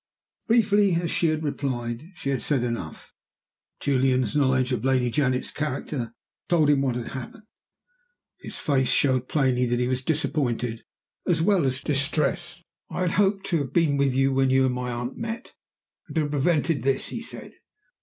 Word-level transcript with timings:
Briefly 0.47 0.95
as 0.95 1.11
she 1.11 1.27
had 1.27 1.43
replied, 1.43 2.05
she 2.15 2.31
had 2.31 2.41
said 2.41 2.63
enough. 2.63 3.13
Julian's 3.79 4.35
knowledge 4.35 4.71
of 4.71 4.83
Lady 4.83 5.11
Janet's 5.11 5.51
character 5.51 6.15
told 6.49 6.71
him 6.71 6.81
what 6.81 6.95
had 6.95 7.09
happened. 7.09 7.43
His 8.39 8.57
face 8.57 8.89
showed 8.89 9.27
plainly 9.29 9.65
that 9.67 9.77
he 9.79 9.87
was 9.87 10.01
disappointed 10.01 10.83
as 11.27 11.43
well 11.43 11.65
as 11.67 11.81
distressed. 11.83 12.63
"I 12.89 13.01
had 13.01 13.11
hoped 13.11 13.45
to 13.51 13.59
have 13.59 13.73
been 13.73 13.95
with 13.95 14.15
you 14.15 14.33
when 14.33 14.49
you 14.49 14.65
and 14.65 14.73
my 14.73 14.89
aunt 14.91 15.17
met, 15.17 15.53
and 16.07 16.15
to 16.15 16.21
have 16.21 16.31
prevented 16.31 16.81
this," 16.81 17.09
he 17.09 17.21
said. 17.21 17.51